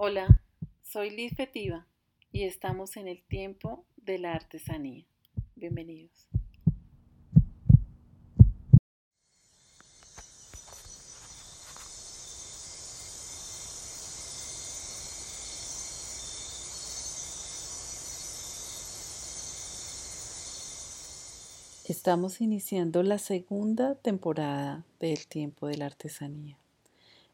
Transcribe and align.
Hola, 0.00 0.40
soy 0.80 1.10
Liz 1.10 1.34
Fetiva 1.34 1.84
y 2.30 2.44
estamos 2.44 2.96
en 2.96 3.08
el 3.08 3.20
tiempo 3.20 3.84
de 3.96 4.20
la 4.20 4.32
artesanía. 4.32 5.04
Bienvenidos. 5.56 6.28
Estamos 21.86 22.40
iniciando 22.40 23.02
la 23.02 23.18
segunda 23.18 23.96
temporada 23.96 24.84
del 25.00 25.26
tiempo 25.26 25.66
de 25.66 25.78
la 25.78 25.86
artesanía. 25.86 26.56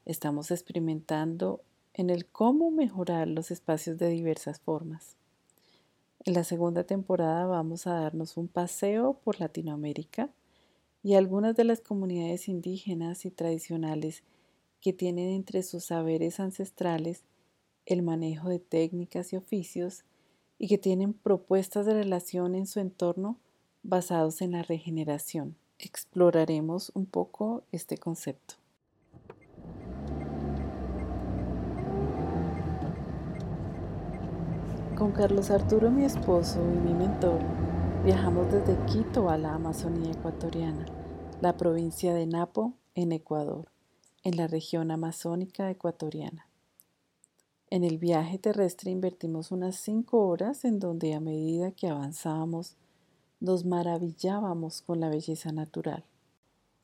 Estamos 0.06 0.50
experimentando 0.50 1.60
en 1.94 2.10
el 2.10 2.26
cómo 2.26 2.70
mejorar 2.70 3.28
los 3.28 3.50
espacios 3.50 3.98
de 3.98 4.08
diversas 4.08 4.60
formas. 4.60 5.16
En 6.24 6.34
la 6.34 6.42
segunda 6.42 6.84
temporada 6.84 7.46
vamos 7.46 7.86
a 7.86 7.94
darnos 7.94 8.36
un 8.36 8.48
paseo 8.48 9.14
por 9.22 9.40
Latinoamérica 9.40 10.30
y 11.02 11.14
algunas 11.14 11.54
de 11.54 11.64
las 11.64 11.80
comunidades 11.80 12.48
indígenas 12.48 13.24
y 13.24 13.30
tradicionales 13.30 14.24
que 14.80 14.92
tienen 14.92 15.30
entre 15.30 15.62
sus 15.62 15.84
saberes 15.84 16.40
ancestrales 16.40 17.22
el 17.86 18.02
manejo 18.02 18.48
de 18.48 18.58
técnicas 18.58 19.32
y 19.32 19.36
oficios 19.36 20.04
y 20.58 20.68
que 20.68 20.78
tienen 20.78 21.12
propuestas 21.12 21.86
de 21.86 21.94
relación 21.94 22.54
en 22.54 22.66
su 22.66 22.80
entorno 22.80 23.38
basados 23.82 24.40
en 24.40 24.52
la 24.52 24.62
regeneración. 24.62 25.56
Exploraremos 25.78 26.90
un 26.94 27.06
poco 27.06 27.64
este 27.70 27.98
concepto. 27.98 28.63
Con 34.96 35.10
Carlos 35.10 35.50
Arturo, 35.50 35.90
mi 35.90 36.04
esposo 36.04 36.60
y 36.72 36.78
mi 36.78 36.94
mentor, 36.94 37.40
viajamos 38.04 38.52
desde 38.52 38.76
Quito 38.86 39.28
a 39.28 39.36
la 39.36 39.52
Amazonía 39.52 40.12
ecuatoriana, 40.12 40.86
la 41.40 41.56
provincia 41.56 42.14
de 42.14 42.26
Napo, 42.26 42.74
en 42.94 43.10
Ecuador, 43.10 43.72
en 44.22 44.36
la 44.36 44.46
región 44.46 44.92
amazónica 44.92 45.68
ecuatoriana. 45.68 46.46
En 47.70 47.82
el 47.82 47.98
viaje 47.98 48.38
terrestre 48.38 48.92
invertimos 48.92 49.50
unas 49.50 49.74
cinco 49.74 50.28
horas 50.28 50.64
en 50.64 50.78
donde 50.78 51.12
a 51.14 51.18
medida 51.18 51.72
que 51.72 51.88
avanzábamos 51.88 52.76
nos 53.40 53.64
maravillábamos 53.64 54.80
con 54.80 55.00
la 55.00 55.08
belleza 55.08 55.50
natural. 55.50 56.04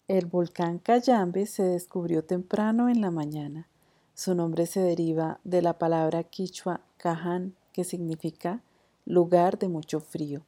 El 0.08 0.26
volcán 0.26 0.80
Cayambe 0.80 1.46
se 1.46 1.62
descubrió 1.62 2.24
temprano 2.24 2.88
en 2.88 3.00
la 3.02 3.12
mañana. 3.12 3.68
Su 4.14 4.34
nombre 4.34 4.66
se 4.66 4.80
deriva 4.80 5.38
de 5.44 5.62
la 5.62 5.78
palabra 5.78 6.24
quichua 6.24 6.80
Caján, 6.96 7.54
que 7.72 7.84
significa 7.84 8.62
lugar 9.04 9.58
de 9.58 9.68
mucho 9.68 10.00
frío. 10.00 10.42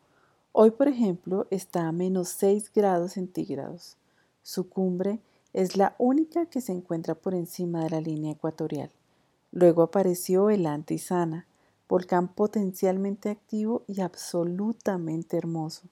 Hoy, 0.53 0.71
por 0.71 0.89
ejemplo, 0.89 1.47
está 1.51 1.89
a 1.89 1.93
menos 1.93 2.29
6 2.29 2.73
grados 2.75 3.13
centígrados. 3.13 3.97
Su 4.43 4.69
cumbre 4.69 5.21
es 5.53 5.77
la 5.77 5.95
única 5.99 6.47
que 6.47 6.61
se 6.61 6.73
encuentra 6.73 7.15
por 7.15 7.35
encima 7.35 7.85
de 7.85 7.91
la 7.91 8.01
línea 8.01 8.33
ecuatorial. 8.33 8.91
Luego 9.51 9.83
apareció 9.83 10.51
el 10.51 10.67
Antisana, 10.67 11.47
volcán 11.89 12.29
potencialmente 12.29 13.29
activo 13.29 13.83
y 13.87 14.01
absolutamente 14.01 15.37
hermoso. 15.37 15.89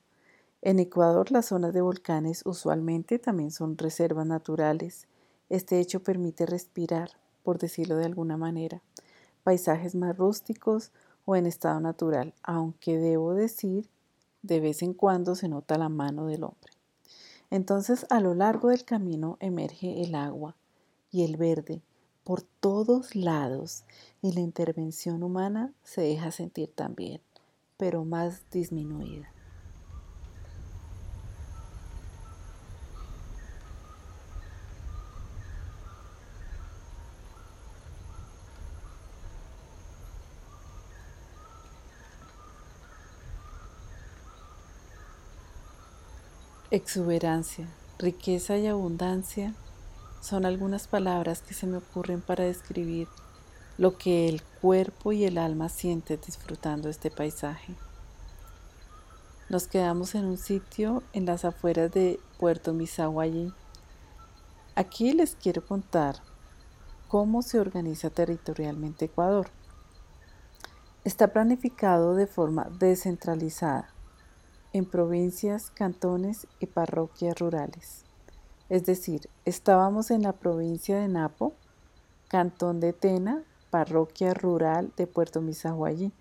En 0.62 0.78
Ecuador 0.78 1.30
las 1.30 1.46
zonas 1.46 1.72
de 1.72 1.80
volcanes 1.80 2.42
usualmente 2.44 3.18
también 3.18 3.50
son 3.50 3.78
reservas 3.78 4.26
naturales. 4.26 5.08
Este 5.48 5.78
hecho 5.78 6.02
permite 6.02 6.46
respirar, 6.46 7.10
por 7.42 7.58
decirlo 7.58 7.96
de 7.96 8.04
alguna 8.04 8.36
manera, 8.36 8.82
paisajes 9.42 9.94
más 9.94 10.16
rústicos 10.16 10.90
o 11.30 11.36
en 11.36 11.46
estado 11.46 11.78
natural, 11.78 12.34
aunque 12.42 12.98
debo 12.98 13.34
decir, 13.34 13.88
de 14.42 14.58
vez 14.58 14.82
en 14.82 14.94
cuando 14.94 15.36
se 15.36 15.48
nota 15.48 15.78
la 15.78 15.88
mano 15.88 16.26
del 16.26 16.42
hombre. 16.42 16.72
Entonces, 17.50 18.04
a 18.10 18.20
lo 18.20 18.34
largo 18.34 18.70
del 18.70 18.84
camino 18.84 19.36
emerge 19.38 20.02
el 20.02 20.16
agua 20.16 20.56
y 21.12 21.22
el 21.22 21.36
verde 21.36 21.82
por 22.24 22.42
todos 22.42 23.14
lados 23.14 23.84
y 24.20 24.32
la 24.32 24.40
intervención 24.40 25.22
humana 25.22 25.72
se 25.84 26.00
deja 26.00 26.32
sentir 26.32 26.72
también, 26.74 27.20
pero 27.76 28.04
más 28.04 28.42
disminuida. 28.50 29.32
Exuberancia, 46.72 47.66
riqueza 47.98 48.56
y 48.56 48.68
abundancia 48.68 49.54
son 50.20 50.44
algunas 50.44 50.86
palabras 50.86 51.42
que 51.42 51.52
se 51.52 51.66
me 51.66 51.78
ocurren 51.78 52.20
para 52.20 52.44
describir 52.44 53.08
lo 53.76 53.98
que 53.98 54.28
el 54.28 54.40
cuerpo 54.60 55.10
y 55.10 55.24
el 55.24 55.38
alma 55.38 55.68
sienten 55.68 56.20
disfrutando 56.24 56.88
este 56.88 57.10
paisaje. 57.10 57.74
Nos 59.48 59.66
quedamos 59.66 60.14
en 60.14 60.26
un 60.26 60.38
sitio 60.38 61.02
en 61.12 61.26
las 61.26 61.44
afueras 61.44 61.90
de 61.90 62.20
Puerto 62.38 62.72
Misahuayí. 62.72 63.52
Aquí 64.76 65.12
les 65.12 65.34
quiero 65.34 65.66
contar 65.66 66.22
cómo 67.08 67.42
se 67.42 67.58
organiza 67.58 68.10
territorialmente 68.10 69.06
Ecuador. 69.06 69.48
Está 71.02 71.32
planificado 71.32 72.14
de 72.14 72.28
forma 72.28 72.68
descentralizada 72.78 73.92
en 74.72 74.84
provincias, 74.84 75.70
cantones 75.70 76.46
y 76.60 76.66
parroquias 76.66 77.38
rurales. 77.38 78.04
Es 78.68 78.84
decir, 78.84 79.28
estábamos 79.44 80.10
en 80.10 80.22
la 80.22 80.32
provincia 80.32 80.98
de 80.98 81.08
Napo, 81.08 81.54
cantón 82.28 82.78
de 82.78 82.92
Tena, 82.92 83.42
parroquia 83.70 84.34
rural 84.34 84.92
de 84.96 85.06
Puerto 85.06 85.40
Misahuayí. 85.40 86.12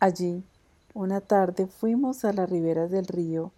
Allí, 0.00 0.44
una 0.92 1.20
tarde 1.20 1.66
fuimos 1.66 2.24
a 2.24 2.32
las 2.32 2.50
riberas 2.50 2.90
del 2.90 3.06
río 3.06 3.52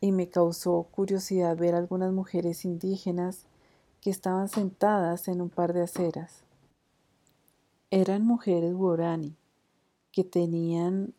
y 0.00 0.12
me 0.12 0.28
causó 0.28 0.82
curiosidad 0.90 1.56
ver 1.56 1.74
algunas 1.74 2.12
mujeres 2.12 2.64
indígenas 2.64 3.46
que 4.00 4.10
estaban 4.10 4.48
sentadas 4.48 5.28
en 5.28 5.40
un 5.40 5.50
par 5.50 5.72
de 5.72 5.82
aceras. 5.82 6.42
Eran 7.90 8.24
mujeres 8.24 8.74
guarani 8.74 9.36
que 10.12 10.24
tenían 10.24 11.14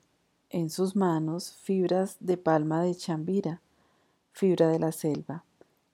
en 0.50 0.70
sus 0.70 0.96
manos 0.96 1.54
fibras 1.64 2.18
de 2.20 2.38
palma 2.38 2.82
de 2.82 2.96
chambira, 2.96 3.62
fibra 4.32 4.70
de 4.70 4.80
la 4.80 4.92
selva, 4.92 5.44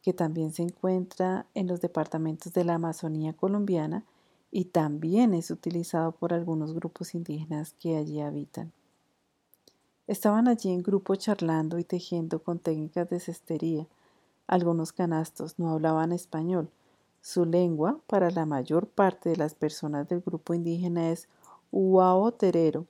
que 0.02 0.14
también 0.14 0.52
se 0.52 0.64
encuentra 0.64 1.48
en 1.54 1.68
los 1.68 1.82
departamentos 1.82 2.54
de 2.54 2.64
la 2.64 2.76
Amazonía 2.76 3.34
colombiana 3.34 4.04
y 4.52 4.66
también 4.66 5.34
es 5.34 5.50
utilizado 5.50 6.12
por 6.12 6.34
algunos 6.34 6.74
grupos 6.74 7.16
indígenas 7.16 7.74
que 7.80 7.98
allí 7.98 8.22
habitan. 8.22 8.72
Estaban 10.06 10.48
allí 10.48 10.70
en 10.70 10.84
grupo 10.84 11.16
charlando 11.16 11.80
y 11.80 11.84
tejiendo 11.84 12.44
con 12.44 12.60
técnicas 12.60 13.10
de 13.10 13.20
cestería. 13.20 13.88
Algunos 14.46 14.92
canastos 14.92 15.58
no 15.58 15.70
hablaban 15.70 16.12
español. 16.12 16.70
Su 17.22 17.46
lengua, 17.46 18.00
para 18.06 18.30
la 18.30 18.46
mayor 18.46 18.88
parte 18.88 19.30
de 19.30 19.38
las 19.38 19.56
personas 19.56 20.10
del 20.10 20.20
grupo 20.20 20.54
indígena, 20.54 21.10
es 21.10 21.30
Uao 21.72 22.34
Terero, 22.34 22.86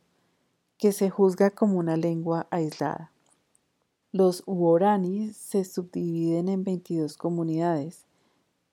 que 0.84 0.92
se 0.92 1.10
juzga 1.10 1.50
como 1.50 1.80
una 1.80 1.96
lengua 1.96 2.46
aislada. 2.50 3.14
Los 4.12 4.44
Uoranis 4.46 5.38
se 5.38 5.64
subdividen 5.64 6.50
en 6.50 6.66
22 6.66 7.16
comunidades. 7.16 8.04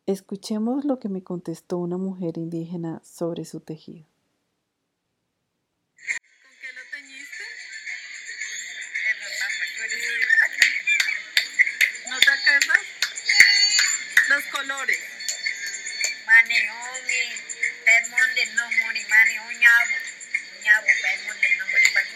Escuchemos 0.06 0.84
lo 0.84 0.98
que 0.98 1.08
me 1.08 1.22
contestó 1.22 1.78
una 1.78 1.98
mujer 1.98 2.36
indígena 2.36 3.00
sobre 3.04 3.44
su 3.44 3.60
tejido. 3.60 4.06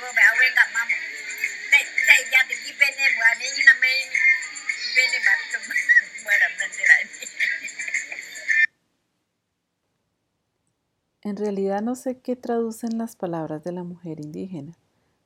En 11.22 11.38
realidad 11.38 11.80
no 11.80 11.94
sé 11.94 12.18
qué 12.18 12.36
traducen 12.36 12.98
las 12.98 13.16
palabras 13.16 13.64
de 13.64 13.72
la 13.72 13.82
mujer 13.82 14.20
indígena. 14.20 14.76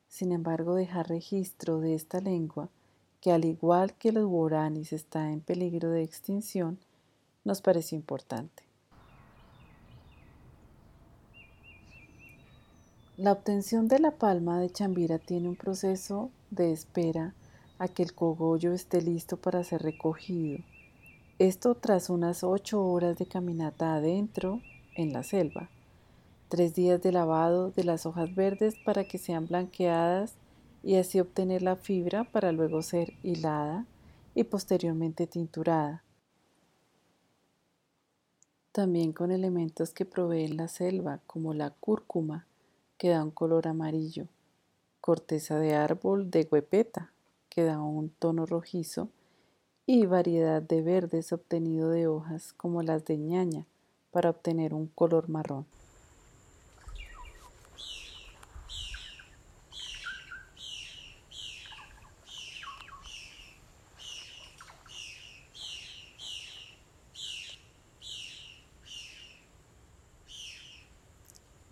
Sin 0.09 0.31
embargo, 0.31 0.77
dejar 0.77 1.09
registro 1.09 1.81
de 1.81 1.97
esta 1.97 2.21
lengua, 2.21 2.71
que 3.21 3.33
al 3.33 3.45
igual 3.45 3.95
que 3.95 4.13
los 4.13 4.27
guaranis 4.27 4.93
está 4.93 5.33
en 5.33 5.41
peligro 5.41 5.91
de 5.91 6.05
extinción, 6.05 6.79
nos 7.43 7.63
pareció 7.63 7.97
importante. 7.97 8.68
La 13.19 13.33
obtención 13.33 13.89
de 13.89 13.99
la 13.99 14.13
palma 14.13 14.61
de 14.61 14.71
chambira 14.71 15.19
tiene 15.19 15.49
un 15.49 15.57
proceso 15.57 16.31
de 16.53 16.71
espera 16.71 17.35
a 17.81 17.89
que 17.89 18.05
el 18.05 18.15
cogollo 18.15 18.73
esté 18.73 19.03
listo 19.03 19.37
para 19.37 19.65
ser 19.65 19.83
recogido. 19.83 20.61
Esto 21.41 21.75
tras 21.75 22.11
unas 22.11 22.45
ocho 22.45 22.81
horas 22.81 23.19
de 23.19 23.27
caminata 23.27 23.97
adentro 23.97 24.63
en 24.95 25.13
la 25.13 25.25
selva, 25.25 25.69
tres 26.49 26.77
días 26.77 27.03
de 27.03 27.11
lavado 27.11 27.73
de 27.73 27.83
las 27.83 28.07
hojas 28.07 28.37
verdes 28.37 28.77
para 28.85 29.03
que 29.03 29.19
sean 29.19 29.49
blanqueadas 29.49 30.35
y 30.85 30.95
así 30.95 31.19
obtener 31.19 31.63
la 31.63 31.75
fibra 31.75 32.23
para 32.23 32.53
luego 32.53 32.83
ser 32.83 33.15
hilada 33.25 33.85
y 34.37 34.45
posteriormente 34.45 35.27
tinturada. 35.27 36.05
También 38.71 39.13
con 39.13 39.33
elementos 39.33 39.91
que 39.91 40.05
proveen 40.05 40.57
la 40.57 40.69
selva, 40.69 41.19
como 41.27 41.53
la 41.53 41.71
cúrcuma, 41.71 42.47
que 42.99 43.11
da 43.11 43.25
un 43.25 43.31
color 43.31 43.69
amarillo, 43.69 44.27
corteza 45.01 45.59
de 45.59 45.75
árbol 45.75 46.31
de 46.31 46.47
huepeta, 46.51 47.13
que 47.49 47.63
da 47.63 47.81
un 47.81 48.11
tono 48.11 48.45
rojizo, 48.45 49.09
y 49.87 50.05
variedad 50.05 50.61
de 50.61 50.83
verdes 50.83 51.33
obtenido 51.33 51.89
de 51.89 52.09
hojas 52.09 52.53
como 52.53 52.83
las 52.83 53.07
de 53.07 53.17
ñaña, 53.17 53.67
para 54.11 54.31
obtener 54.31 54.75
un 54.75 54.89
color 54.89 55.29
marrón. 55.29 55.65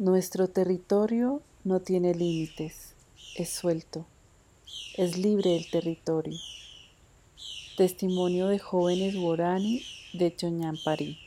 Nuestro 0.06 0.46
territorio 0.46 1.42
no 1.64 1.80
tiene 1.80 2.14
límites, 2.14 2.94
es 3.34 3.50
suelto, 3.50 4.06
es 4.96 5.18
libre 5.18 5.56
el 5.56 5.68
territorio. 5.68 6.38
Testimonio 7.76 8.46
de 8.46 8.60
jóvenes 8.60 9.16
guarani 9.16 9.82
de 10.12 10.32
Choñamparí. 10.36 11.25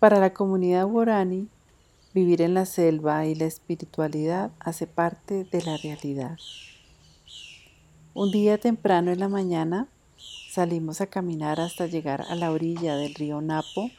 Para 0.00 0.18
la 0.18 0.32
comunidad 0.32 0.86
guarani, 0.86 1.48
vivir 2.14 2.40
en 2.40 2.54
la 2.54 2.64
selva 2.64 3.26
y 3.26 3.34
la 3.34 3.44
espiritualidad 3.44 4.50
hace 4.58 4.86
parte 4.86 5.44
de 5.44 5.62
la 5.62 5.76
realidad. 5.76 6.38
Un 8.14 8.30
día 8.30 8.56
temprano 8.56 9.12
en 9.12 9.20
la 9.20 9.28
mañana 9.28 9.88
salimos 10.50 11.02
a 11.02 11.06
caminar 11.06 11.60
hasta 11.60 11.84
llegar 11.84 12.22
a 12.30 12.34
la 12.34 12.50
orilla 12.50 12.96
del 12.96 13.14
río 13.14 13.42
Napo. 13.42 13.90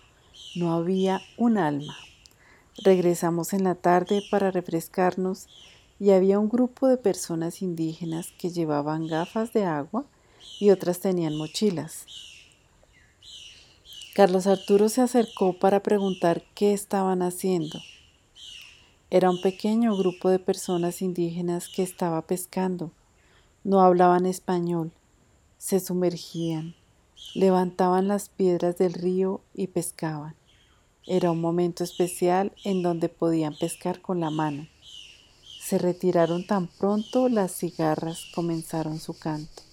No 0.56 0.74
había 0.74 1.21
un 1.38 1.59
alma. 1.59 1.95
Regresamos 2.83 3.54
en 3.54 3.63
la 3.63 3.75
tarde 3.75 4.24
para 4.31 4.50
refrescarnos 4.50 5.45
y 6.00 6.09
había 6.09 6.39
un 6.39 6.50
grupo 6.50 6.88
de 6.88 6.97
personas 6.97 7.62
indígenas 7.62 8.33
que 8.39 8.50
llevaban 8.50 9.06
gafas 9.06 9.54
de 9.54 9.65
agua 9.65 10.06
y 10.59 10.71
otras 10.71 11.00
tenían 11.00 11.38
mochilas. 11.38 12.31
Carlos 14.13 14.46
Arturo 14.46 14.90
se 14.90 15.00
acercó 15.00 15.54
para 15.54 15.81
preguntar 15.81 16.44
qué 16.54 16.74
estaban 16.74 17.22
haciendo. 17.22 17.80
Era 19.10 19.30
un 19.30 19.40
pequeño 19.40 19.96
grupo 19.96 20.30
de 20.30 20.38
personas 20.38 21.02
indígenas 21.02 21.69
que 21.69 21.81
estaba 21.81 22.22
pescando. 22.24 22.92
No 23.63 23.80
hablaban 23.80 24.25
español, 24.25 24.92
se 25.58 25.80
sumergían, 25.80 26.75
levantaban 27.36 28.10
las 28.10 28.28
piedras 28.28 28.78
del 28.78 28.96
río 28.96 29.40
y 29.54 29.68
pescaban. 29.68 30.36
Era 31.07 31.31
un 31.31 31.40
momento 31.40 31.86
especial 31.86 32.52
en 32.66 32.84
donde 32.84 33.07
podían 33.07 33.56
pescar 33.56 34.02
con 34.02 34.19
la 34.19 34.30
mano. 34.30 34.68
Se 35.62 35.78
retiraron 35.78 36.46
tan 36.46 36.68
pronto 36.68 37.30
las 37.30 37.54
cigarras 37.54 38.25
comenzaron 38.36 39.00
su 39.00 39.18
canto. 39.18 39.70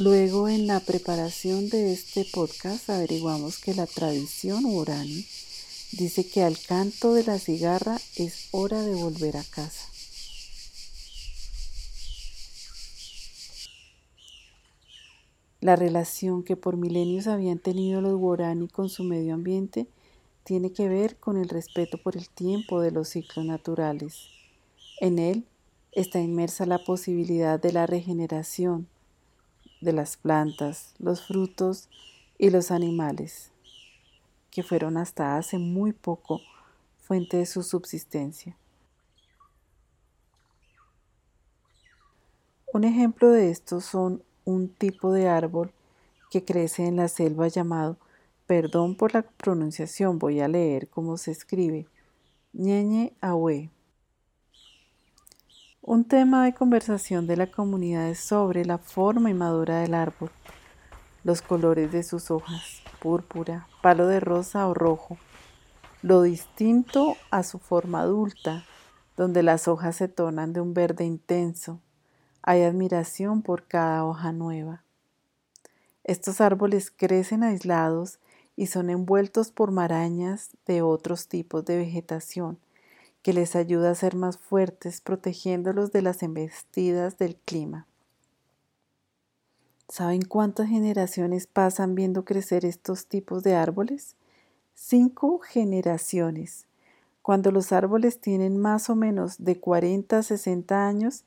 Luego, 0.00 0.48
en 0.48 0.66
la 0.66 0.80
preparación 0.80 1.68
de 1.68 1.92
este 1.92 2.24
podcast, 2.24 2.88
averiguamos 2.88 3.58
que 3.58 3.74
la 3.74 3.86
tradición 3.86 4.64
urani 4.64 5.26
dice 5.92 6.26
que 6.26 6.42
al 6.42 6.56
canto 6.58 7.12
de 7.12 7.22
la 7.22 7.38
cigarra 7.38 7.98
es 8.16 8.48
hora 8.50 8.80
de 8.80 8.94
volver 8.94 9.36
a 9.36 9.44
casa. 9.44 9.86
La 15.60 15.76
relación 15.76 16.44
que 16.44 16.56
por 16.56 16.78
milenios 16.78 17.26
habían 17.26 17.58
tenido 17.58 18.00
los 18.00 18.18
guarani 18.18 18.68
con 18.68 18.88
su 18.88 19.04
medio 19.04 19.34
ambiente 19.34 19.86
tiene 20.44 20.72
que 20.72 20.88
ver 20.88 21.16
con 21.16 21.36
el 21.36 21.50
respeto 21.50 21.98
por 21.98 22.16
el 22.16 22.26
tiempo 22.30 22.80
de 22.80 22.90
los 22.90 23.10
ciclos 23.10 23.44
naturales. 23.44 24.28
En 24.98 25.18
él 25.18 25.44
está 25.92 26.20
inmersa 26.20 26.64
la 26.64 26.82
posibilidad 26.82 27.60
de 27.60 27.74
la 27.74 27.86
regeneración, 27.86 28.88
de 29.80 29.92
las 29.92 30.16
plantas, 30.16 30.94
los 30.98 31.26
frutos 31.26 31.88
y 32.38 32.50
los 32.50 32.70
animales, 32.70 33.50
que 34.50 34.62
fueron 34.62 34.96
hasta 34.96 35.36
hace 35.36 35.58
muy 35.58 35.92
poco 35.92 36.40
fuente 36.98 37.38
de 37.38 37.46
su 37.46 37.62
subsistencia. 37.62 38.56
Un 42.72 42.84
ejemplo 42.84 43.30
de 43.30 43.50
esto 43.50 43.80
son 43.80 44.22
un 44.44 44.68
tipo 44.68 45.12
de 45.12 45.28
árbol 45.28 45.72
que 46.30 46.44
crece 46.44 46.86
en 46.86 46.96
la 46.96 47.08
selva 47.08 47.48
llamado, 47.48 47.96
perdón 48.46 48.94
por 48.94 49.12
la 49.12 49.22
pronunciación, 49.22 50.18
voy 50.18 50.40
a 50.40 50.48
leer 50.48 50.88
cómo 50.88 51.16
se 51.16 51.32
escribe, 51.32 51.88
ñeñe 52.52 53.12
ahue. 53.20 53.70
Un 55.82 56.04
tema 56.04 56.44
de 56.44 56.52
conversación 56.52 57.26
de 57.26 57.38
la 57.38 57.46
comunidad 57.46 58.10
es 58.10 58.20
sobre 58.20 58.66
la 58.66 58.76
forma 58.76 59.30
inmadura 59.30 59.80
del 59.80 59.94
árbol, 59.94 60.30
los 61.24 61.40
colores 61.40 61.90
de 61.90 62.02
sus 62.02 62.30
hojas, 62.30 62.82
púrpura, 63.00 63.66
palo 63.80 64.06
de 64.06 64.20
rosa 64.20 64.68
o 64.68 64.74
rojo, 64.74 65.16
lo 66.02 66.20
distinto 66.20 67.16
a 67.30 67.42
su 67.42 67.58
forma 67.58 68.02
adulta, 68.02 68.66
donde 69.16 69.42
las 69.42 69.68
hojas 69.68 69.96
se 69.96 70.08
tornan 70.08 70.52
de 70.52 70.60
un 70.60 70.74
verde 70.74 71.06
intenso. 71.06 71.80
Hay 72.42 72.62
admiración 72.62 73.40
por 73.40 73.66
cada 73.66 74.04
hoja 74.04 74.32
nueva. 74.32 74.84
Estos 76.04 76.42
árboles 76.42 76.90
crecen 76.90 77.42
aislados 77.42 78.18
y 78.54 78.66
son 78.66 78.90
envueltos 78.90 79.50
por 79.50 79.70
marañas 79.70 80.50
de 80.66 80.82
otros 80.82 81.26
tipos 81.26 81.64
de 81.64 81.78
vegetación 81.78 82.58
que 83.22 83.32
les 83.32 83.56
ayuda 83.56 83.90
a 83.90 83.94
ser 83.94 84.16
más 84.16 84.38
fuertes 84.38 85.00
protegiéndolos 85.00 85.92
de 85.92 86.02
las 86.02 86.22
embestidas 86.22 87.18
del 87.18 87.36
clima. 87.36 87.86
¿Saben 89.88 90.22
cuántas 90.22 90.68
generaciones 90.68 91.46
pasan 91.46 91.94
viendo 91.94 92.24
crecer 92.24 92.64
estos 92.64 93.06
tipos 93.06 93.42
de 93.42 93.54
árboles? 93.54 94.14
Cinco 94.74 95.40
generaciones. 95.40 96.66
Cuando 97.22 97.50
los 97.50 97.72
árboles 97.72 98.20
tienen 98.20 98.56
más 98.56 98.88
o 98.88 98.94
menos 98.94 99.36
de 99.38 99.58
40 99.58 100.18
a 100.18 100.22
60 100.22 100.86
años, 100.86 101.24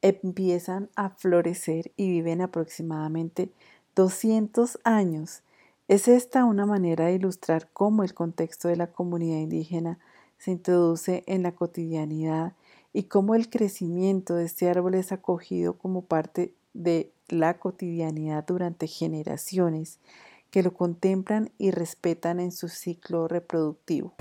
empiezan 0.00 0.90
a 0.96 1.10
florecer 1.10 1.92
y 1.96 2.08
viven 2.08 2.40
aproximadamente 2.40 3.50
200 3.94 4.78
años. 4.84 5.42
Es 5.88 6.08
esta 6.08 6.44
una 6.44 6.66
manera 6.66 7.06
de 7.06 7.14
ilustrar 7.14 7.68
cómo 7.72 8.04
el 8.04 8.14
contexto 8.14 8.68
de 8.68 8.76
la 8.76 8.86
comunidad 8.86 9.38
indígena 9.38 9.98
se 10.38 10.50
introduce 10.50 11.24
en 11.26 11.42
la 11.42 11.52
cotidianidad 11.52 12.54
y 12.92 13.04
cómo 13.04 13.34
el 13.34 13.50
crecimiento 13.50 14.34
de 14.34 14.44
este 14.44 14.68
árbol 14.68 14.94
es 14.94 15.12
acogido 15.12 15.78
como 15.78 16.02
parte 16.02 16.54
de 16.74 17.12
la 17.28 17.58
cotidianidad 17.58 18.44
durante 18.46 18.86
generaciones 18.86 19.98
que 20.50 20.62
lo 20.62 20.72
contemplan 20.72 21.50
y 21.58 21.70
respetan 21.70 22.38
en 22.38 22.52
su 22.52 22.68
ciclo 22.68 23.26
reproductivo. 23.26 24.14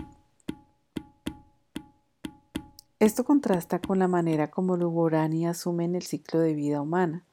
Esto 3.00 3.26
contrasta 3.26 3.80
con 3.80 4.00
la 4.00 4.08
manera 4.08 4.50
como 4.50 4.78
los 4.78 4.94
asumen 5.48 5.94
el 5.94 6.04
ciclo 6.04 6.40
de 6.40 6.54
vida 6.54 6.82
humana, 6.82 7.26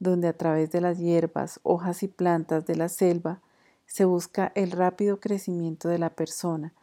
donde 0.00 0.26
a 0.26 0.36
través 0.36 0.72
de 0.72 0.80
las 0.80 0.98
hierbas, 0.98 1.60
hojas 1.62 2.02
y 2.02 2.08
plantas 2.08 2.66
de 2.66 2.74
la 2.74 2.88
selva 2.88 3.40
se 3.86 4.04
busca 4.04 4.50
el 4.56 4.72
rápido 4.72 5.20
crecimiento 5.20 5.88
de 5.88 5.98
la 5.98 6.10
persona. 6.10 6.74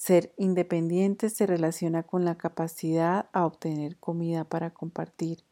Ser 0.00 0.32
independiente 0.38 1.28
se 1.28 1.44
relaciona 1.44 2.04
con 2.04 2.24
la 2.24 2.36
capacidad 2.36 3.28
a 3.34 3.44
obtener 3.44 3.98
comida 3.98 4.44
para 4.44 4.70
compartir. 4.70 5.44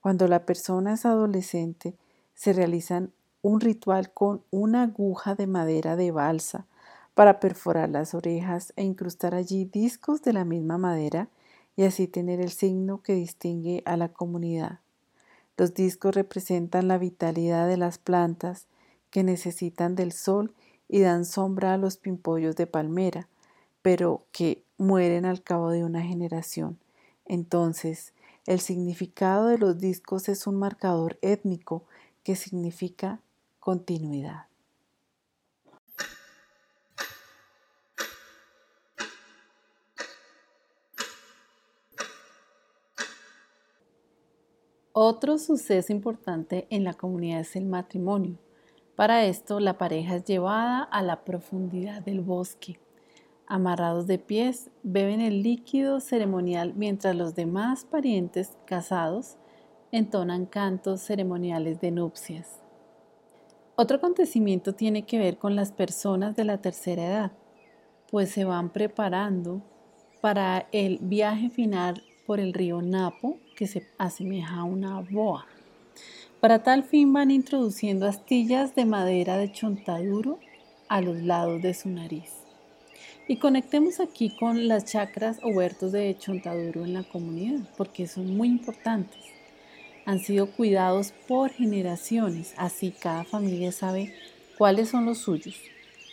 Cuando 0.00 0.26
la 0.26 0.44
persona 0.44 0.94
es 0.94 1.06
adolescente, 1.06 1.94
se 2.34 2.52
realizan 2.52 3.12
un 3.42 3.60
ritual 3.60 4.12
con 4.12 4.42
una 4.50 4.82
aguja 4.82 5.36
de 5.36 5.46
madera 5.46 5.94
de 5.94 6.10
balsa 6.10 6.66
para 7.14 7.38
perforar 7.38 7.88
las 7.88 8.12
orejas 8.12 8.72
e 8.74 8.82
incrustar 8.82 9.36
allí 9.36 9.66
discos 9.66 10.20
de 10.20 10.32
la 10.32 10.44
misma 10.44 10.78
madera 10.78 11.28
y 11.76 11.84
así 11.84 12.08
tener 12.08 12.40
el 12.40 12.50
signo 12.50 13.02
que 13.02 13.14
distingue 13.14 13.84
a 13.86 13.96
la 13.96 14.08
comunidad. 14.08 14.80
Los 15.56 15.74
discos 15.74 16.12
representan 16.12 16.88
la 16.88 16.98
vitalidad 16.98 17.68
de 17.68 17.76
las 17.76 17.98
plantas 17.98 18.66
que 19.10 19.22
necesitan 19.22 19.94
del 19.94 20.10
sol 20.10 20.52
y 20.88 21.02
dan 21.02 21.24
sombra 21.24 21.74
a 21.74 21.78
los 21.78 21.98
pimpollos 21.98 22.56
de 22.56 22.66
palmera, 22.66 23.28
pero 23.86 24.26
que 24.32 24.64
mueren 24.78 25.24
al 25.26 25.44
cabo 25.44 25.70
de 25.70 25.84
una 25.84 26.02
generación. 26.02 26.76
Entonces, 27.24 28.14
el 28.44 28.58
significado 28.58 29.46
de 29.46 29.58
los 29.58 29.78
discos 29.78 30.28
es 30.28 30.48
un 30.48 30.56
marcador 30.56 31.20
étnico 31.22 31.84
que 32.24 32.34
significa 32.34 33.20
continuidad. 33.60 34.46
Otro 44.90 45.38
suceso 45.38 45.92
importante 45.92 46.66
en 46.70 46.82
la 46.82 46.94
comunidad 46.94 47.38
es 47.42 47.54
el 47.54 47.66
matrimonio. 47.66 48.36
Para 48.96 49.26
esto, 49.26 49.60
la 49.60 49.78
pareja 49.78 50.16
es 50.16 50.24
llevada 50.24 50.82
a 50.82 51.04
la 51.04 51.22
profundidad 51.22 52.02
del 52.02 52.20
bosque. 52.20 52.80
Amarrados 53.48 54.08
de 54.08 54.18
pies, 54.18 54.70
beben 54.82 55.20
el 55.20 55.44
líquido 55.44 56.00
ceremonial 56.00 56.72
mientras 56.74 57.14
los 57.14 57.36
demás 57.36 57.84
parientes 57.84 58.52
casados 58.66 59.36
entonan 59.92 60.46
cantos 60.46 61.00
ceremoniales 61.00 61.80
de 61.80 61.92
nupcias. 61.92 62.60
Otro 63.76 63.98
acontecimiento 63.98 64.74
tiene 64.74 65.04
que 65.04 65.18
ver 65.18 65.38
con 65.38 65.54
las 65.54 65.70
personas 65.70 66.34
de 66.34 66.44
la 66.44 66.58
tercera 66.58 67.06
edad, 67.06 67.32
pues 68.10 68.30
se 68.30 68.44
van 68.44 68.70
preparando 68.70 69.62
para 70.20 70.66
el 70.72 70.98
viaje 71.00 71.48
final 71.48 72.02
por 72.26 72.40
el 72.40 72.52
río 72.52 72.82
Napo, 72.82 73.38
que 73.54 73.68
se 73.68 73.86
asemeja 73.96 74.56
a 74.56 74.64
una 74.64 75.00
boa. 75.02 75.46
Para 76.40 76.64
tal 76.64 76.82
fin 76.82 77.12
van 77.12 77.30
introduciendo 77.30 78.06
astillas 78.06 78.74
de 78.74 78.86
madera 78.86 79.36
de 79.36 79.52
chontaduro 79.52 80.40
a 80.88 81.00
los 81.00 81.22
lados 81.22 81.62
de 81.62 81.74
su 81.74 81.88
nariz. 81.88 82.45
Y 83.28 83.38
conectemos 83.38 83.98
aquí 83.98 84.30
con 84.30 84.68
las 84.68 84.84
chacras 84.84 85.40
o 85.42 85.48
huertos 85.48 85.90
de 85.90 86.16
chontaduro 86.16 86.84
en 86.84 86.94
la 86.94 87.02
comunidad, 87.02 87.68
porque 87.76 88.06
son 88.06 88.36
muy 88.36 88.46
importantes. 88.46 89.20
Han 90.04 90.20
sido 90.20 90.52
cuidados 90.52 91.12
por 91.26 91.50
generaciones, 91.50 92.54
así 92.56 92.92
cada 92.92 93.24
familia 93.24 93.72
sabe 93.72 94.14
cuáles 94.56 94.90
son 94.90 95.06
los 95.06 95.18
suyos. 95.18 95.56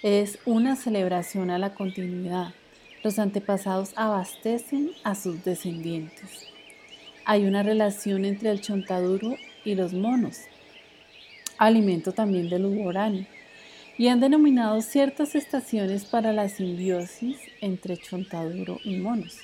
Es 0.02 0.40
una 0.46 0.76
celebración 0.76 1.52
a 1.52 1.60
la 1.60 1.76
continuidad, 1.76 2.56
los 3.04 3.20
antepasados 3.20 3.94
abastecen 3.96 4.90
a 5.04 5.14
sus 5.14 5.44
descendientes. 5.44 6.48
Hay 7.26 7.46
una 7.46 7.62
relación 7.62 8.26
entre 8.26 8.50
el 8.50 8.60
chontaduro 8.60 9.36
y 9.64 9.76
los 9.76 9.94
monos, 9.94 10.40
alimento 11.60 12.12
también 12.12 12.50
del 12.50 12.66
uborani, 12.66 13.28
y 13.98 14.08
han 14.08 14.20
denominado 14.20 14.82
ciertas 14.82 15.36
estaciones 15.36 16.06
para 16.06 16.34
la 16.34 16.50
simbiosis 16.50 17.38
entre 17.62 17.98
chontaduro 17.98 18.80
y 18.84 18.98
monos. 18.98 19.38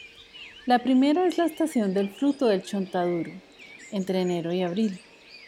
La 0.65 0.79
primera 0.79 1.25
es 1.25 1.37
la 1.37 1.45
estación 1.45 1.93
del 1.93 2.09
fruto 2.09 2.47
del 2.47 2.63
chontaduro, 2.63 3.31
entre 3.91 4.21
enero 4.21 4.53
y 4.53 4.61
abril. 4.61 4.99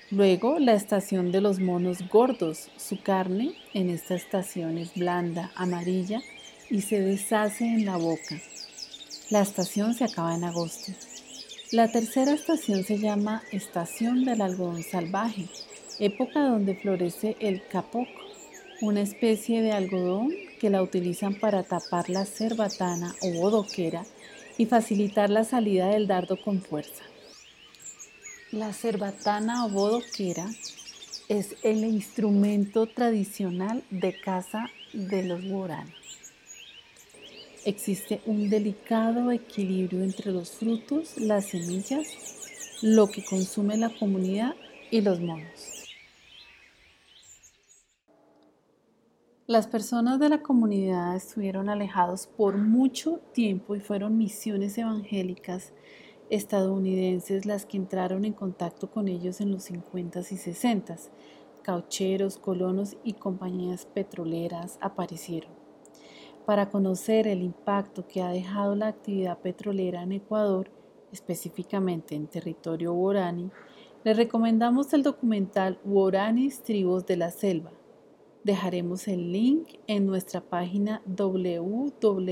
Luego, 0.09 0.59
la 0.59 0.73
estación 0.73 1.31
de 1.31 1.41
los 1.41 1.59
monos 1.59 1.99
gordos. 2.09 2.69
Su 2.75 3.01
carne 3.01 3.53
en 3.73 3.89
esta 3.89 4.15
estación 4.15 4.77
es 4.77 4.93
blanda, 4.93 5.51
amarilla 5.55 6.21
y 6.69 6.81
se 6.81 6.99
deshace 6.99 7.65
en 7.65 7.85
la 7.85 7.97
boca. 7.97 8.41
La 9.29 9.41
estación 9.41 9.93
se 9.93 10.03
acaba 10.03 10.35
en 10.35 10.43
agosto. 10.43 10.91
La 11.71 11.89
tercera 11.89 12.33
estación 12.33 12.83
se 12.83 12.99
llama 12.99 13.43
estación 13.53 14.25
del 14.25 14.41
algodón 14.41 14.83
salvaje, 14.83 15.45
época 15.99 16.41
donde 16.41 16.75
florece 16.75 17.37
el 17.39 17.65
capoco, 17.65 18.09
una 18.81 19.01
especie 19.01 19.61
de 19.61 19.71
algodón 19.71 20.31
que 20.59 20.69
la 20.69 20.81
utilizan 20.83 21.35
para 21.35 21.63
tapar 21.63 22.09
la 22.09 22.25
cerbatana 22.25 23.15
o 23.21 23.31
bodoquera 23.33 24.05
y 24.57 24.65
facilitar 24.65 25.29
la 25.29 25.43
salida 25.43 25.87
del 25.87 26.07
dardo 26.07 26.37
con 26.41 26.61
fuerza. 26.61 27.03
La 28.51 28.73
cerbatana 28.73 29.65
o 29.65 29.69
bodoquera 29.69 30.49
es 31.29 31.55
el 31.63 31.85
instrumento 31.85 32.87
tradicional 32.87 33.83
de 33.89 34.19
caza 34.19 34.69
de 34.93 35.23
los 35.23 35.45
guaraní 35.45 36.01
existe 37.65 38.21
un 38.25 38.49
delicado 38.49 39.31
equilibrio 39.31 40.03
entre 40.03 40.31
los 40.31 40.51
frutos, 40.51 41.17
las 41.17 41.45
semillas, 41.45 42.07
lo 42.81 43.07
que 43.07 43.23
consume 43.23 43.77
la 43.77 43.89
comunidad 43.89 44.55
y 44.89 45.01
los 45.01 45.19
monos. 45.19 45.70
Las 49.51 49.67
personas 49.67 50.17
de 50.17 50.29
la 50.29 50.41
comunidad 50.41 51.13
estuvieron 51.13 51.67
alejados 51.67 52.25
por 52.25 52.57
mucho 52.57 53.19
tiempo 53.33 53.75
y 53.75 53.81
fueron 53.81 54.17
misiones 54.17 54.77
evangélicas 54.77 55.73
estadounidenses 56.29 57.45
las 57.45 57.65
que 57.65 57.75
entraron 57.75 58.23
en 58.23 58.31
contacto 58.31 58.89
con 58.89 59.09
ellos 59.09 59.41
en 59.41 59.51
los 59.51 59.69
50s 59.69 60.31
y 60.31 60.35
60s. 60.37 61.09
Caucheros, 61.63 62.37
colonos 62.37 62.95
y 63.03 63.11
compañías 63.11 63.85
petroleras 63.87 64.77
aparecieron. 64.79 65.51
Para 66.45 66.69
conocer 66.69 67.27
el 67.27 67.43
impacto 67.43 68.07
que 68.07 68.21
ha 68.21 68.29
dejado 68.29 68.73
la 68.75 68.87
actividad 68.87 69.37
petrolera 69.39 70.01
en 70.01 70.13
Ecuador, 70.13 70.71
específicamente 71.11 72.15
en 72.15 72.27
territorio 72.27 72.93
Guarani, 72.93 73.51
le 74.05 74.13
recomendamos 74.13 74.93
el 74.93 75.03
documental 75.03 75.77
Guaranis 75.83 76.63
Tribus 76.63 77.05
de 77.05 77.17
la 77.17 77.31
Selva. 77.31 77.73
Dejaremos 78.43 79.07
el 79.07 79.31
link 79.31 79.67
en 79.85 80.07
nuestra 80.07 80.41
página 80.41 81.03
www.boi.co. 81.05 82.23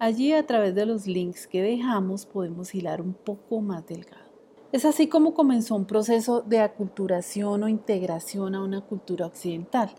Allí 0.00 0.32
a 0.32 0.46
través 0.46 0.74
de 0.74 0.86
los 0.86 1.06
links 1.06 1.46
que 1.46 1.62
dejamos 1.62 2.26
podemos 2.26 2.74
hilar 2.74 3.00
un 3.00 3.14
poco 3.14 3.60
más 3.60 3.86
delgado. 3.86 4.24
Es 4.72 4.84
así 4.84 5.06
como 5.06 5.34
comenzó 5.34 5.76
un 5.76 5.84
proceso 5.84 6.42
de 6.42 6.58
aculturación 6.58 7.62
o 7.62 7.68
integración 7.68 8.56
a 8.56 8.64
una 8.64 8.80
cultura 8.80 9.26
occidental, 9.26 9.90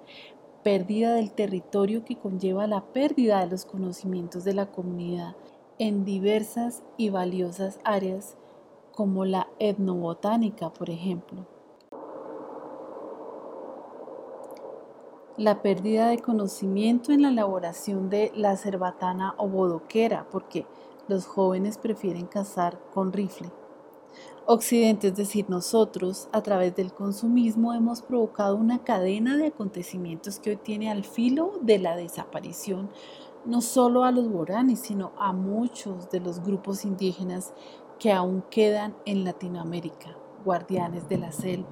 pérdida 0.65 1.13
del 1.13 1.32
territorio 1.32 2.03
que 2.03 2.17
conlleva 2.17 2.67
la 2.67 2.84
pérdida 2.91 3.39
de 3.39 3.48
los 3.48 3.63
conocimientos 3.63 4.44
de 4.44 4.53
la 4.53 4.70
comunidad 4.74 5.38
en 5.79 6.03
diversas 6.03 6.84
y 6.98 7.10
valiosas 7.10 7.79
áreas 7.86 8.36
como 8.96 9.25
la 9.25 9.48
etnobotánica, 9.60 10.72
por 10.72 10.90
ejemplo. 10.90 11.46
La 15.38 15.62
pérdida 15.62 16.08
de 16.08 16.20
conocimiento 16.20 17.12
en 17.12 17.24
la 17.24 17.30
elaboración 17.30 18.10
de 18.10 18.32
la 18.36 18.56
cerbatana 18.56 19.36
o 19.38 19.50
bodoquera, 19.50 20.28
porque 20.32 20.66
los 21.10 21.28
jóvenes 21.28 21.78
prefieren 21.78 22.25
cazar 22.25 22.80
con 22.94 23.12
rifle. 23.12 23.52
Occidente, 24.48 25.08
es 25.08 25.16
decir, 25.16 25.50
nosotros, 25.50 26.30
a 26.32 26.42
través 26.42 26.75
del 26.75 26.94
consumismo, 26.94 27.74
hemos 27.74 28.02
provocado 28.02 28.56
una 28.56 28.84
cadena 28.84 29.36
de 29.38 29.48
acontecimientos 29.48 30.40
que 30.40 30.52
hoy 30.52 30.56
tiene 30.58 30.90
al 30.90 31.04
filo 31.04 31.54
de 31.62 31.80
la 31.80 31.98
desaparición, 31.98 32.90
no 33.44 33.62
solo 33.62 34.04
a 34.04 34.12
los 34.12 34.30
guaranis, 34.30 34.80
sino 34.80 35.12
a 35.18 35.34
muchos 35.34 36.10
de 36.12 36.20
los 36.20 36.42
grupos 36.44 36.86
indígenas 36.86 37.54
que 38.00 38.12
aún 38.12 38.44
quedan 38.50 38.96
en 39.06 39.24
Latinoamérica, 39.24 40.16
guardianes 40.44 41.08
de 41.10 41.18
la 41.18 41.32
selva. 41.32 41.70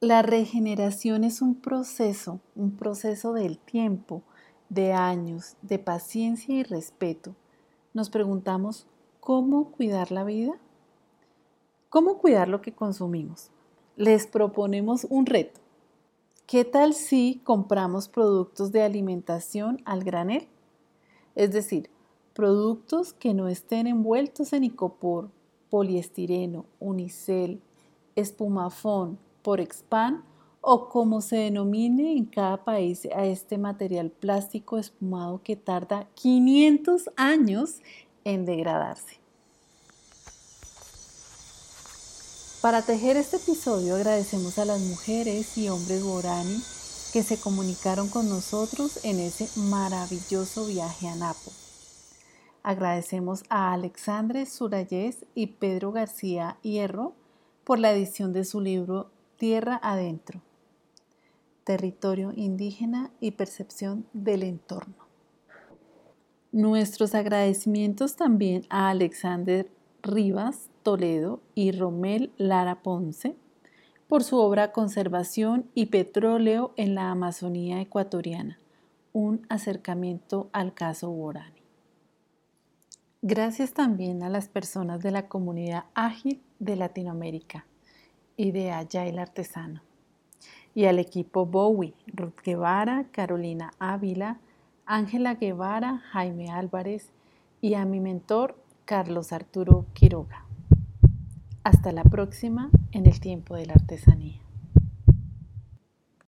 La 0.00 0.22
regeneración 0.22 1.24
es 1.24 1.42
un 1.42 1.54
proceso, 1.54 2.40
un 2.54 2.76
proceso 2.76 3.32
del 3.32 3.58
tiempo, 3.58 4.22
de 4.68 4.92
años, 4.92 5.56
de 5.62 5.78
paciencia 5.78 6.54
y 6.54 6.62
respeto 6.62 7.36
nos 7.94 8.08
preguntamos, 8.08 8.86
¿cómo 9.20 9.70
cuidar 9.70 10.12
la 10.12 10.24
vida? 10.24 10.54
¿Cómo 11.90 12.16
cuidar 12.16 12.48
lo 12.48 12.62
que 12.62 12.72
consumimos? 12.72 13.50
Les 13.96 14.26
proponemos 14.26 15.06
un 15.10 15.26
reto. 15.26 15.60
¿Qué 16.46 16.64
tal 16.64 16.94
si 16.94 17.42
compramos 17.44 18.08
productos 18.08 18.72
de 18.72 18.82
alimentación 18.82 19.82
al 19.84 20.04
granel? 20.04 20.48
Es 21.34 21.52
decir, 21.52 21.90
productos 22.34 23.12
que 23.12 23.34
no 23.34 23.48
estén 23.48 23.86
envueltos 23.86 24.52
en 24.52 24.64
icopor, 24.64 25.30
poliestireno, 25.70 26.66
unicel, 26.80 27.62
espumafón, 28.16 29.18
porexpan 29.42 30.24
o 30.60 30.88
como 30.88 31.20
se 31.20 31.36
denomine 31.36 32.12
en 32.12 32.24
cada 32.24 32.64
país 32.64 33.08
a 33.14 33.24
este 33.24 33.58
material 33.58 34.10
plástico 34.10 34.78
espumado 34.78 35.42
que 35.42 35.56
tarda 35.56 36.08
500 36.14 37.10
años 37.16 37.80
en 38.24 38.46
degradarse. 38.46 39.20
Para 42.60 42.82
tejer 42.82 43.16
este 43.16 43.38
episodio 43.38 43.96
agradecemos 43.96 44.56
a 44.58 44.64
las 44.64 44.80
mujeres 44.80 45.58
y 45.58 45.68
hombres 45.68 46.04
guarani 46.04 46.62
que 47.12 47.24
se 47.24 47.36
comunicaron 47.36 48.08
con 48.08 48.28
nosotros 48.28 49.00
en 49.02 49.18
ese 49.18 49.48
maravilloso 49.56 50.66
viaje 50.66 51.08
a 51.08 51.16
Napo. 51.16 51.52
Agradecemos 52.62 53.42
a 53.48 53.72
Alexandre 53.72 54.46
Surayes 54.46 55.26
y 55.34 55.48
Pedro 55.48 55.90
García 55.90 56.58
Hierro 56.62 57.14
por 57.64 57.80
la 57.80 57.92
edición 57.92 58.32
de 58.32 58.44
su 58.44 58.60
libro 58.60 59.10
Tierra 59.36 59.80
Adentro, 59.82 60.40
Territorio 61.64 62.32
Indígena 62.36 63.10
y 63.20 63.32
Percepción 63.32 64.06
del 64.12 64.44
Entorno. 64.44 64.94
Nuestros 66.52 67.16
agradecimientos 67.16 68.14
también 68.14 68.64
a 68.68 68.90
Alexander 68.90 69.68
Rivas 70.02 70.68
Toledo 70.82 71.40
y 71.54 71.72
Romel 71.72 72.30
Lara 72.36 72.82
Ponce 72.82 73.34
por 74.06 74.22
su 74.22 74.36
obra 74.38 74.70
Conservación 74.70 75.66
y 75.74 75.86
Petróleo 75.86 76.74
en 76.76 76.94
la 76.94 77.10
Amazonía 77.10 77.80
Ecuatoriana, 77.80 78.58
un 79.12 79.46
acercamiento 79.48 80.48
al 80.52 80.74
caso 80.74 81.10
Borani. 81.10 81.61
Gracias 83.24 83.72
también 83.72 84.24
a 84.24 84.28
las 84.28 84.48
personas 84.48 85.00
de 85.00 85.12
la 85.12 85.28
comunidad 85.28 85.84
ágil 85.94 86.42
de 86.58 86.74
Latinoamérica 86.74 87.66
y 88.36 88.50
de 88.50 88.72
Agile 88.72 89.20
Artesano, 89.20 89.80
y 90.74 90.86
al 90.86 90.98
equipo 90.98 91.46
Bowie, 91.46 91.94
Ruth 92.08 92.40
Guevara, 92.44 93.06
Carolina 93.12 93.70
Ávila, 93.78 94.40
Ángela 94.86 95.34
Guevara, 95.34 95.98
Jaime 96.10 96.50
Álvarez 96.50 97.12
y 97.60 97.74
a 97.74 97.84
mi 97.84 98.00
mentor 98.00 98.56
Carlos 98.86 99.32
Arturo 99.32 99.86
Quiroga. 99.92 100.44
Hasta 101.62 101.92
la 101.92 102.02
próxima 102.02 102.70
en 102.90 103.06
el 103.06 103.20
tiempo 103.20 103.54
de 103.54 103.66
la 103.66 103.74
artesanía. 103.74 104.41